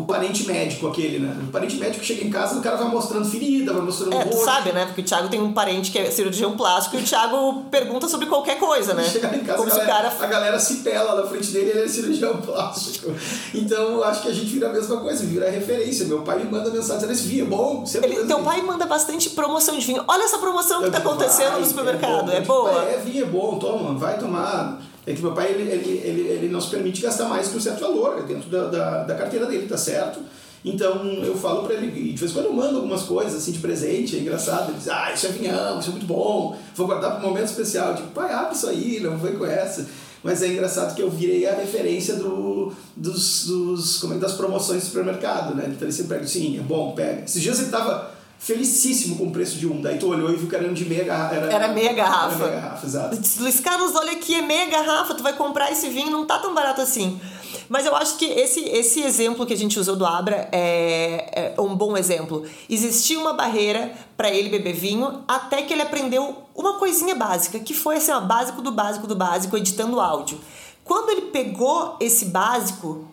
[0.00, 1.34] o parente médico aquele, né?
[1.48, 4.72] O parente médico chega em casa, o cara vai mostrando ferida, vai mostrando É, sabe,
[4.72, 4.84] né?
[4.84, 8.26] Porque o Thiago tem um parente que é cirurgião plástico e o Thiago pergunta sobre
[8.26, 9.02] qualquer coisa, né?
[9.04, 10.24] Chegar em casa, Como a, galera, cara...
[10.24, 13.10] a galera se pela na frente dele ele é cirurgião plástico.
[13.54, 16.04] Então, acho que a gente vira a mesma coisa, vira referência.
[16.06, 19.30] Meu pai me manda mensagem esse vinho é bom, sempre ele, Teu pai manda bastante
[19.30, 20.04] promoção de vinho.
[20.06, 22.84] Olha essa promoção que tá acontecendo vai, no supermercado, é, bom, é boa.
[22.84, 26.48] É, vinho é bom, toma, vai tomar é que meu pai ele, ele, ele, ele
[26.48, 29.66] não se permite gastar mais que um certo valor dentro da, da, da carteira dele,
[29.66, 30.20] tá certo?
[30.62, 33.52] Então eu falo para ele, e de vez em quando eu mando algumas coisas assim
[33.52, 34.68] de presente, é engraçado.
[34.68, 37.46] Ele diz, ah, isso é vinhão, isso é muito bom, vou guardar para um momento
[37.46, 37.94] especial.
[37.94, 39.86] Tipo, pai, abre isso aí, não foi com essa.
[40.22, 44.82] Mas é engraçado que eu virei a referência do, dos, dos, como é, das promoções
[44.82, 45.64] do supermercado, né?
[45.68, 47.22] Então ele sempre pega, sim, é bom, pega.
[47.24, 49.80] Esses dias ele tava felicíssimo com o preço de um.
[49.80, 51.34] Daí tu olhou e viu que era de meia garrafa.
[51.34, 52.34] Era, era meia garrafa.
[52.34, 53.20] Era meia garrafa, exato.
[53.40, 56.54] Luiz Carlos, olha aqui, é meia garrafa, tu vai comprar esse vinho, não tá tão
[56.54, 57.20] barato assim.
[57.68, 61.60] Mas eu acho que esse, esse exemplo que a gente usou do Abra é, é
[61.60, 62.46] um bom exemplo.
[62.70, 67.74] Existia uma barreira para ele beber vinho até que ele aprendeu uma coisinha básica, que
[67.74, 70.40] foi assim, ó, básico do básico do básico, editando áudio.
[70.84, 73.06] Quando ele pegou esse básico,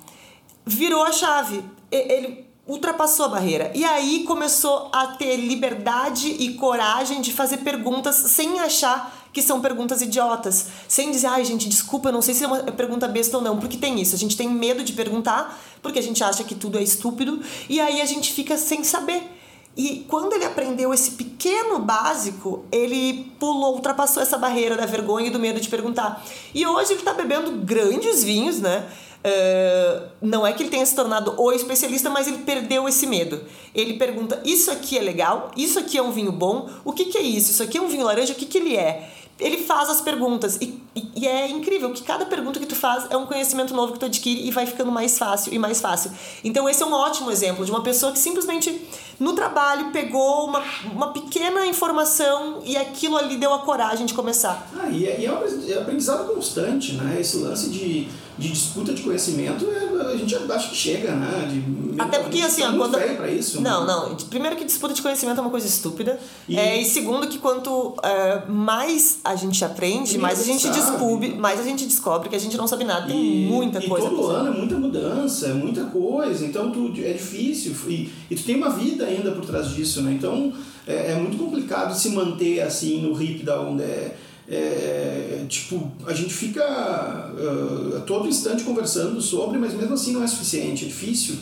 [0.66, 1.64] virou a chave.
[1.92, 3.72] Ele ultrapassou a barreira.
[3.76, 9.60] E aí começou a ter liberdade e coragem de fazer perguntas sem achar que são
[9.60, 10.68] perguntas idiotas.
[10.88, 13.60] Sem dizer, ai gente, desculpa, eu não sei se é uma pergunta besta ou não,
[13.60, 14.16] porque tem isso.
[14.16, 17.80] A gente tem medo de perguntar, porque a gente acha que tudo é estúpido, e
[17.80, 19.22] aí a gente fica sem saber.
[19.78, 25.30] E quando ele aprendeu esse pequeno básico, ele pulou, ultrapassou essa barreira da vergonha e
[25.30, 26.26] do medo de perguntar.
[26.54, 28.88] E hoje ele está bebendo grandes vinhos, né?
[30.22, 33.42] Não é que ele tenha se tornado o especialista, mas ele perdeu esse medo.
[33.74, 35.52] Ele pergunta: Isso aqui é legal?
[35.56, 36.70] Isso aqui é um vinho bom?
[36.84, 37.52] O que, que é isso?
[37.52, 38.34] Isso aqui é um vinho laranja?
[38.34, 39.10] O que, que ele é?
[39.40, 43.06] ele faz as perguntas e, e, e, é incrível que cada pergunta que tu faz
[43.10, 46.12] é um conhecimento novo que tu adquire e vai ficando mais fácil e mais fácil.
[46.44, 48.82] Então esse é um ótimo exemplo de uma pessoa que simplesmente
[49.20, 50.62] no trabalho pegou uma,
[50.94, 54.70] uma pequena informação e aquilo ali deu a coragem de começar.
[54.78, 55.26] Ah, e é, e
[55.72, 57.18] é, aprendizado constante, né?
[57.20, 61.48] Esse lance de, de disputa de conhecimento, é, a gente acha que chega, né?
[61.50, 62.98] De, Até porque assim, tá quando...
[63.16, 63.62] pra isso.
[63.62, 63.94] Não, né?
[63.94, 64.16] não.
[64.28, 66.20] Primeiro que disputa de conhecimento é uma coisa estúpida.
[66.48, 71.36] E, é, e segundo que quanto é, mais a gente aprende, mais a gente descobre,
[71.36, 73.08] mais a gente descobre que a gente não sabe nada.
[73.08, 74.08] Tem e, muita coisa.
[74.08, 76.46] E todo ano é muita mudança, é muita coisa.
[76.46, 77.74] Então tu, é difícil.
[77.88, 80.12] E, e tu tem uma vida ainda por trás disso, né?
[80.14, 80.54] Então
[80.88, 83.84] é, é muito complicado se manter assim no hip da onda.
[83.84, 84.16] É,
[84.48, 90.24] é, tipo, a gente fica uh, a todo instante conversando sobre, mas mesmo assim não
[90.24, 91.38] é suficiente, é difícil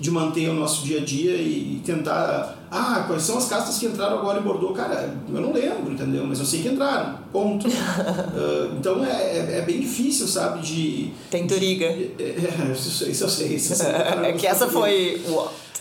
[0.00, 2.56] de manter o nosso dia a dia e tentar.
[2.70, 4.76] Ah, quais são as castas que entraram agora em Bordeaux?
[4.76, 6.24] Cara, eu não lembro, entendeu?
[6.26, 7.66] Mas eu sei que entraram, ponto.
[7.66, 10.60] uh, então é, é, é, bem difícil, sabe?
[10.60, 11.10] De.
[11.30, 11.86] Tem Turiga.
[12.18, 13.54] É, é, isso, isso eu sei.
[13.54, 13.90] Isso eu sei
[14.24, 15.20] é que essa foi.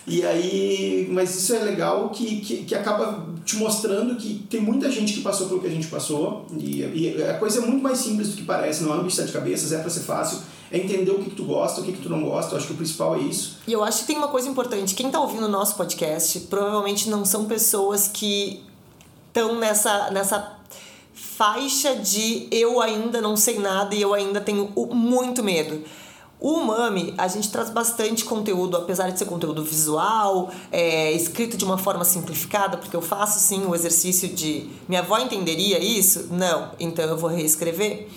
[0.07, 4.89] E aí, mas isso é legal que, que, que acaba te mostrando que tem muita
[4.89, 7.97] gente que passou pelo que a gente passou e, e a coisa é muito mais
[7.97, 10.39] simples do que parece, não é um bicho de cabeças, é para ser fácil,
[10.71, 12.67] é entender o que, que tu gosta, o que, que tu não gosta, eu acho
[12.67, 13.57] que o principal é isso.
[13.67, 17.09] E eu acho que tem uma coisa importante, quem tá ouvindo o nosso podcast provavelmente
[17.09, 18.63] não são pessoas que
[19.27, 20.57] estão nessa, nessa
[21.13, 25.83] faixa de eu ainda não sei nada e eu ainda tenho muito medo.
[26.39, 31.65] O Umami, a gente traz bastante conteúdo, apesar de ser conteúdo visual, é, escrito de
[31.65, 36.27] uma forma simplificada, porque eu faço sim o exercício de minha avó entenderia isso?
[36.29, 38.07] Não, então eu vou reescrever.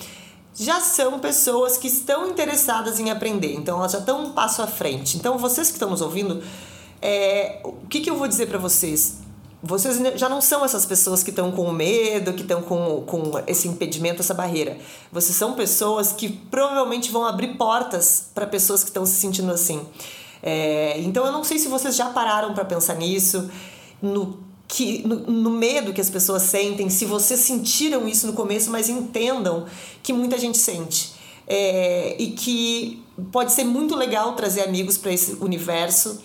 [0.54, 4.66] Já são pessoas que estão interessadas em aprender, então elas já estão um passo à
[4.66, 5.16] frente.
[5.16, 6.42] Então, vocês que estão nos ouvindo,
[7.00, 9.20] é, o que, que eu vou dizer para vocês?
[9.62, 13.68] Vocês já não são essas pessoas que estão com medo, que estão com, com esse
[13.68, 14.78] impedimento, essa barreira.
[15.12, 19.86] Vocês são pessoas que provavelmente vão abrir portas para pessoas que estão se sentindo assim.
[20.42, 23.50] É, então eu não sei se vocês já pararam para pensar nisso,
[24.00, 28.70] no, que, no, no medo que as pessoas sentem, se vocês sentiram isso no começo,
[28.70, 29.66] mas entendam
[30.02, 31.20] que muita gente sente.
[31.46, 36.20] É, e que pode ser muito legal trazer amigos para esse universo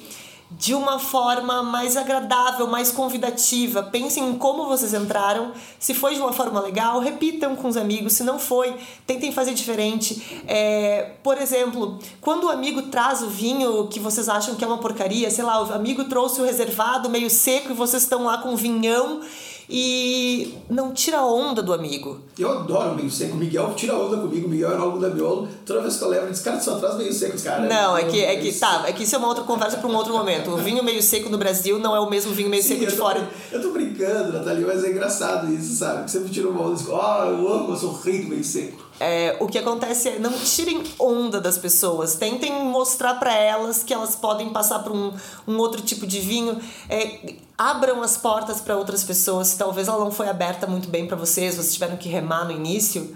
[0.52, 3.82] de uma forma mais agradável, mais convidativa.
[3.84, 5.52] Pensem em como vocês entraram.
[5.80, 8.14] Se foi de uma forma legal, repitam com os amigos.
[8.14, 8.76] Se não foi,
[9.08, 10.44] tentem fazer diferente.
[10.48, 14.78] É, por exemplo, quando o amigo traz o vinho que vocês acham que é uma
[14.78, 18.56] porcaria, sei lá, o amigo trouxe o reservado meio seco e vocês estão lá com
[18.56, 19.22] vinhão
[19.70, 22.20] e não tira onda do amigo.
[22.38, 23.34] Eu adoro meio seco.
[23.34, 24.48] O Miguel tira onda comigo.
[24.48, 25.48] O Miguel é algo da Miolo.
[25.66, 27.68] Toda vez que eu levo, ele diz, cara, só traz meio seco, cara.
[27.68, 29.96] Não, é que, é que, tá, é que isso é uma outra conversa para um
[29.96, 30.52] outro momento.
[30.52, 32.96] O vinho meio seco no Brasil não é o mesmo vinho meio Sim, seco de
[32.96, 33.30] fora.
[33.52, 36.06] Eu tô brincando, Nathalie, mas é engraçado isso, sabe?
[36.06, 38.44] Que sempre tira uma onda e diz, oh, eu amo, eu sou rei do meio
[38.44, 38.85] seco.
[39.00, 43.94] É, o que acontece é não tirem onda das pessoas, tentem mostrar para elas que
[43.94, 45.12] elas podem passar por um,
[45.46, 46.60] um outro tipo de vinho.
[46.90, 49.50] É, abram as portas para outras pessoas.
[49.50, 52.52] Se talvez ela não foi aberta muito bem para vocês, vocês tiveram que remar no
[52.52, 53.16] início.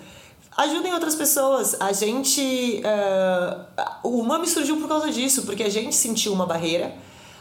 [0.58, 1.80] Ajudem outras pessoas.
[1.80, 2.82] A gente.
[2.84, 6.94] Uh, o Mami surgiu por causa disso, porque a gente sentiu uma barreira.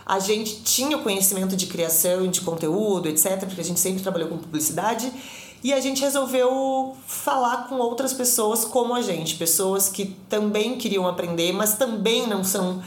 [0.06, 4.38] A gente tinha conhecimento de criação, de conteúdo, etc., porque a gente sempre trabalhou com
[4.38, 5.12] publicidade.
[5.62, 11.06] E a gente resolveu falar com outras pessoas como a gente, pessoas que também queriam
[11.06, 12.82] aprender, mas também não são.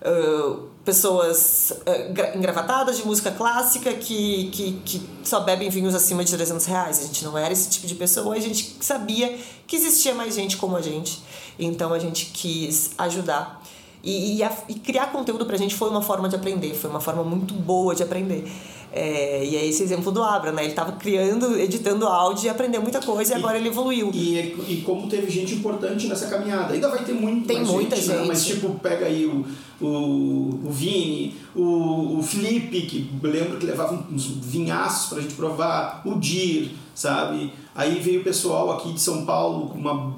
[0.00, 6.32] Uh, pessoas uh, engravatadas de música clássica que, que, que só bebem vinhos acima de
[6.32, 7.00] 300 reais.
[7.00, 10.56] A gente não era esse tipo de pessoa, a gente sabia que existia mais gente
[10.56, 11.20] como a gente.
[11.58, 13.60] Então a gente quis ajudar.
[14.02, 17.00] E, e, a, e criar conteúdo pra gente foi uma forma de aprender, foi uma
[17.00, 18.48] forma muito boa de aprender.
[18.96, 20.62] É, e é esse exemplo do Abra, né?
[20.62, 24.10] Ele estava criando, editando áudio e aprendeu muita coisa e, e agora ele evoluiu.
[24.14, 26.72] E, e como teve gente importante nessa caminhada.
[26.72, 28.18] Ainda vai ter muito Tem muita gente, gente.
[28.20, 28.24] Né?
[28.26, 29.44] Mas tipo, pega aí o,
[29.84, 36.00] o, o Vini, o, o Felipe, que lembro que levava uns vinhaços pra gente provar,
[36.06, 37.52] o Dir, sabe?
[37.74, 40.16] Aí veio o pessoal aqui de São Paulo com uma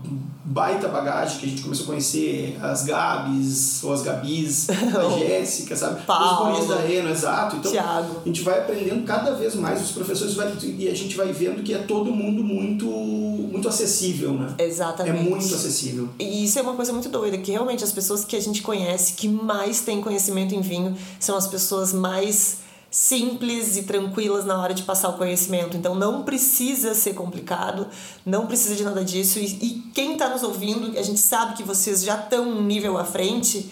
[0.51, 5.77] baita bagagem que a gente começou a conhecer as Gabs ou as Gabis, a Jéssica,
[5.77, 6.03] sabe?
[6.07, 7.57] Paulo, Os guris da Eno, exato.
[7.57, 8.17] Então Thiago.
[8.25, 11.63] a gente vai aprendendo cada vez mais, os professores vai, e a gente vai vendo
[11.63, 14.55] que é todo mundo muito muito acessível, né?
[14.59, 15.19] Exatamente.
[15.19, 16.09] É muito acessível.
[16.19, 19.15] E isso é uma coisa muito doida, que realmente as pessoas que a gente conhece
[19.15, 22.59] que mais têm conhecimento em vinho são as pessoas mais
[22.91, 25.77] simples e tranquilas na hora de passar o conhecimento.
[25.77, 27.87] Então não precisa ser complicado,
[28.25, 29.39] não precisa de nada disso.
[29.39, 32.97] E, e quem está nos ouvindo, a gente sabe que vocês já estão um nível
[32.97, 33.71] à frente.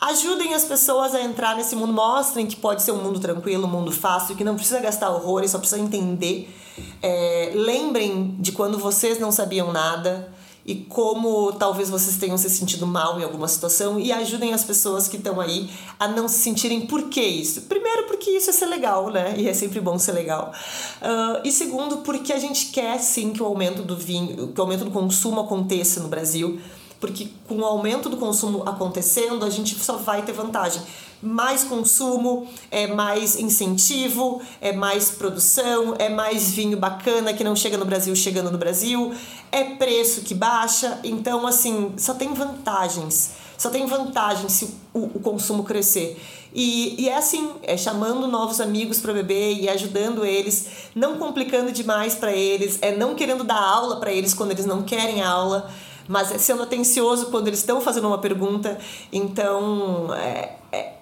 [0.00, 3.70] Ajudem as pessoas a entrar nesse mundo, mostrem que pode ser um mundo tranquilo, um
[3.70, 6.54] mundo fácil, que não precisa gastar horrores, só precisa entender.
[7.02, 10.37] É, lembrem de quando vocês não sabiam nada
[10.68, 15.08] e como talvez vocês tenham se sentido mal em alguma situação e ajudem as pessoas
[15.08, 17.62] que estão aí a não se sentirem por que isso.
[17.62, 19.34] Primeiro, porque isso é ser legal, né?
[19.38, 20.52] E é sempre bom ser legal.
[21.00, 24.62] Uh, e segundo, porque a gente quer sim que o aumento do vinho, que o
[24.62, 26.60] aumento do consumo aconteça no Brasil
[27.00, 30.82] porque com o aumento do consumo acontecendo, a gente só vai ter vantagem.
[31.20, 37.76] Mais consumo, é mais incentivo, é mais produção, é mais vinho bacana que não chega
[37.76, 39.12] no Brasil chegando no Brasil,
[39.50, 43.32] é preço que baixa, então assim, só tem vantagens.
[43.56, 46.16] Só tem vantagem se o, o consumo crescer.
[46.54, 51.72] E, e é assim, é chamando novos amigos para beber e ajudando eles, não complicando
[51.72, 55.68] demais para eles, é não querendo dar aula para eles quando eles não querem aula
[56.08, 58.78] mas é sendo atencioso quando eles estão fazendo uma pergunta.
[59.12, 60.92] Então, é, é,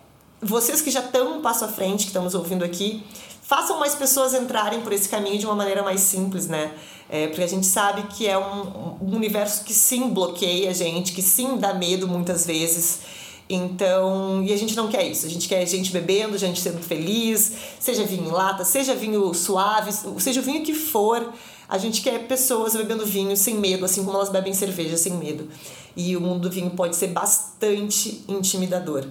[0.40, 3.03] vocês que já estão um passo à frente, que estão nos ouvindo aqui,
[3.42, 6.72] façam mais pessoas entrarem por esse caminho de uma maneira mais simples, né?
[7.09, 11.12] É, porque a gente sabe que é um, um universo que sim bloqueia a gente,
[11.12, 13.01] que sim dá medo muitas vezes.
[13.49, 15.25] Então, e a gente não quer isso.
[15.25, 19.92] A gente quer gente bebendo, gente sendo feliz, seja vinho em lata, seja vinho suave,
[20.18, 21.33] seja o vinho que for.
[21.68, 25.49] A gente quer pessoas bebendo vinho sem medo, assim como elas bebem cerveja sem medo.
[25.96, 29.07] E o mundo do vinho pode ser bastante intimidador.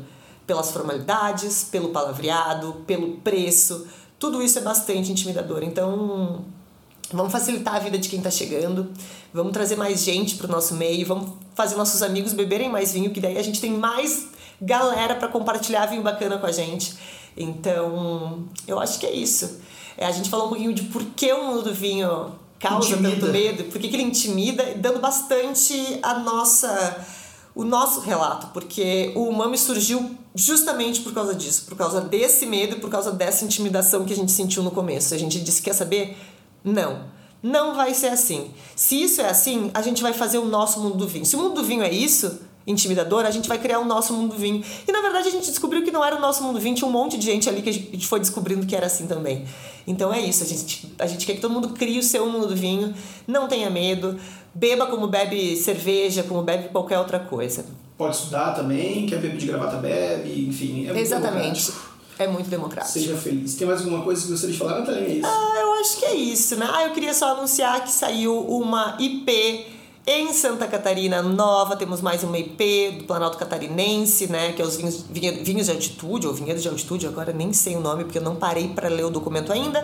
[0.46, 3.88] Pelas formalidades, pelo palavreado, pelo preço.
[4.20, 5.64] Tudo isso é bastante intimidador.
[5.64, 6.46] Então,
[7.12, 8.92] vamos facilitar a vida de quem está chegando.
[9.34, 11.06] Vamos trazer mais gente para o nosso meio.
[11.06, 14.28] Vamos fazer nossos amigos beberem mais vinho, que daí a gente tem mais
[14.62, 16.96] galera para compartilhar vinho bacana com a gente.
[17.36, 19.60] Então, eu acho que é isso.
[19.98, 23.16] É, a gente falou um pouquinho de por que o mundo do vinho causa intimida.
[23.16, 27.06] tanto medo, por que ele intimida, dando bastante a nossa
[27.54, 32.76] o nosso relato, porque o Umami surgiu justamente por causa disso, por causa desse medo
[32.76, 35.14] e por causa dessa intimidação que a gente sentiu no começo.
[35.14, 36.18] A gente disse: quer saber?
[36.64, 37.16] Não.
[37.42, 38.52] Não vai ser assim.
[38.76, 41.26] Se isso é assim, a gente vai fazer o nosso mundo do vinho.
[41.26, 44.36] Se o mundo do vinho é isso, intimidador, a gente vai criar o nosso mundo
[44.36, 44.64] vinho.
[44.88, 46.92] E na verdade a gente descobriu que não era o nosso mundo vinho, tinha um
[46.92, 49.46] monte de gente ali que a gente foi descobrindo que era assim também.
[49.86, 52.48] Então é isso, a gente, a gente quer que todo mundo crie o seu mundo
[52.48, 52.94] do vinho,
[53.28, 54.20] não tenha medo,
[54.56, 57.66] beba como bebe cerveja, como bebe qualquer outra coisa.
[57.98, 60.88] Pode estudar também, quer beber de gravata, bebe, enfim.
[60.88, 61.72] É Exatamente.
[62.18, 62.94] É muito democrático.
[62.94, 63.56] Seja feliz.
[63.56, 65.02] Tem mais alguma coisa que gostaria de falar, Natália?
[65.02, 65.28] É isso?
[65.28, 66.68] Ah, eu acho que é isso, né?
[66.72, 69.66] Ah, eu queria só anunciar que saiu uma IP
[70.08, 74.78] em Santa Catarina Nova, temos mais uma IP do Planalto Catarinense, né, que é os
[74.78, 78.22] vinhos, vinhos de altitude, ou vinhedos de altitude, agora nem sei o nome porque eu
[78.22, 79.84] não parei para ler o documento ainda.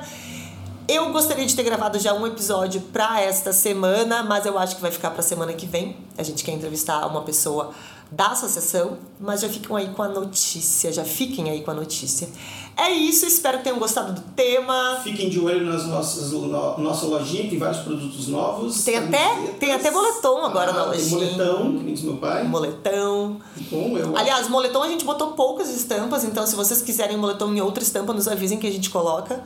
[0.91, 4.81] Eu gostaria de ter gravado já um episódio para esta semana, mas eu acho que
[4.81, 5.95] vai ficar para semana que vem.
[6.17, 7.71] A gente quer entrevistar uma pessoa
[8.11, 12.27] da associação, mas já ficam aí com a notícia, já fiquem aí com a notícia.
[12.75, 14.99] É isso, espero que tenham gostado do tema.
[15.01, 18.83] Fiquem de olho nas nossas no, nossa lojinha, tem vários produtos novos.
[18.83, 21.25] Tem até, tem até moletom agora ah, na lojinha.
[21.25, 22.43] Tem moletom, que nem diz meu pai.
[22.43, 23.37] Moletom.
[23.71, 27.61] Bom, eu Aliás, moletom a gente botou poucas estampas, então se vocês quiserem moletom em
[27.61, 29.41] outra estampa, nos avisem que a gente coloca.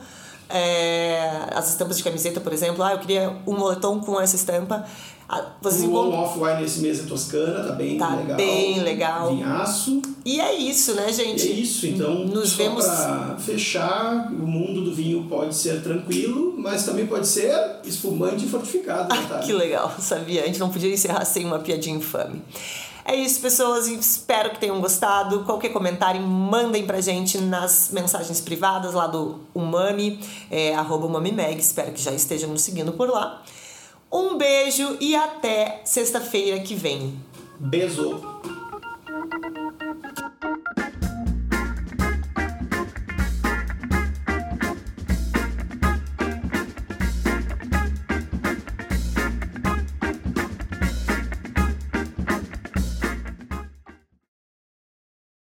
[0.48, 4.84] É, as estampas de camiseta, por exemplo, ah, eu queria um moletom com essa estampa.
[5.28, 6.20] Ah, vocês o encontram...
[6.20, 8.36] off-wine nesse mês é Toscana, tá bem tá legal.
[8.36, 9.34] bem legal.
[9.34, 10.00] Vinhaço.
[10.24, 11.48] E é isso, né, gente?
[11.48, 12.84] E é isso, então, Nos só vemos...
[12.86, 17.52] pra fechar, o mundo do vinho pode ser tranquilo, mas também pode ser
[17.84, 19.12] espumante e fortificado.
[19.12, 19.38] Ah, tá?
[19.40, 20.44] que legal, sabia?
[20.44, 22.40] A gente não podia encerrar sem uma piadinha infame.
[23.08, 23.86] É isso, pessoas.
[23.86, 25.44] Espero que tenham gostado.
[25.44, 30.18] Qualquer comentário, mandem pra gente nas mensagens privadas lá do Umami,
[30.50, 31.06] é, arroba
[31.56, 33.42] Espero que já estejam nos seguindo por lá.
[34.12, 37.16] Um beijo e até sexta-feira que vem.
[37.60, 38.20] Beijo!